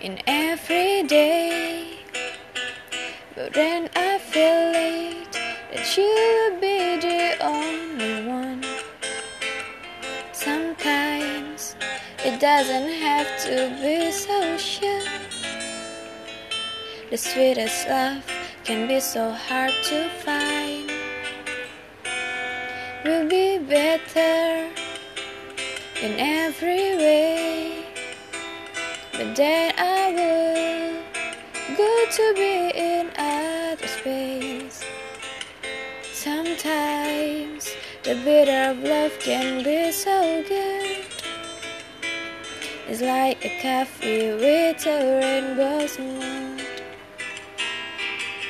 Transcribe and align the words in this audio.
in 0.00 0.20
every 0.26 1.02
day. 1.04 1.98
But 3.34 3.52
then 3.52 3.88
I 3.96 4.18
feel 4.18 4.72
it 4.74 5.32
that 5.72 5.96
you 5.96 6.04
will 6.04 6.60
be 6.60 7.00
the 7.00 7.36
only 7.44 8.28
one. 8.28 8.64
Sometimes 10.32 11.76
it 12.24 12.40
doesn't 12.40 12.90
have 13.06 13.28
to 13.46 13.56
be 13.82 14.10
so 14.10 14.56
sure. 14.56 15.04
The 17.10 17.16
sweetest 17.16 17.88
love 17.88 18.24
can 18.64 18.86
be 18.86 19.00
so 19.00 19.30
hard 19.30 19.72
to 19.84 20.08
find. 20.24 20.92
We'll 23.04 23.28
be 23.28 23.58
better 23.58 24.68
in 26.02 26.12
every 26.18 26.96
way, 26.96 27.57
but 29.18 29.34
then 29.34 29.74
I 29.76 30.12
will 30.14 31.76
go 31.76 32.04
to 32.08 32.34
be 32.36 32.70
in 32.72 33.10
outer 33.18 33.88
space. 33.88 34.84
Sometimes 36.12 37.68
the 38.04 38.14
bitter 38.24 38.70
of 38.70 38.78
love 38.78 39.18
can 39.18 39.64
be 39.64 39.90
so 39.90 40.44
good. 40.46 41.04
It's 42.86 43.00
like 43.02 43.44
a 43.44 43.60
coffee 43.60 44.30
with 44.34 44.86
a 44.86 45.20
rainbow 45.20 45.88
moon. 45.98 46.37